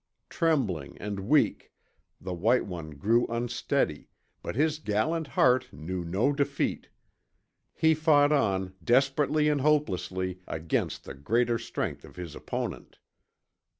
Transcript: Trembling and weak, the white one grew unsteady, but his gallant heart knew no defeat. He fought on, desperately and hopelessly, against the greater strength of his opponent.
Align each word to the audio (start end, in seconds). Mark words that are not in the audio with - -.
Trembling 0.31 0.97
and 0.97 1.19
weak, 1.27 1.71
the 2.19 2.33
white 2.33 2.65
one 2.65 2.89
grew 2.89 3.27
unsteady, 3.27 4.07
but 4.41 4.55
his 4.55 4.79
gallant 4.79 5.27
heart 5.27 5.71
knew 5.71 6.03
no 6.03 6.33
defeat. 6.33 6.89
He 7.75 7.93
fought 7.93 8.31
on, 8.31 8.73
desperately 8.83 9.47
and 9.47 9.61
hopelessly, 9.61 10.39
against 10.47 11.03
the 11.03 11.13
greater 11.13 11.59
strength 11.59 12.03
of 12.03 12.15
his 12.15 12.33
opponent. 12.33 12.97